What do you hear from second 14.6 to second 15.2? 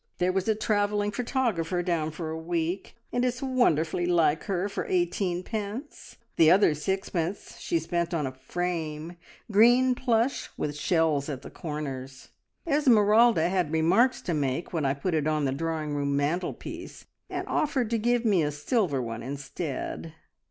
when I put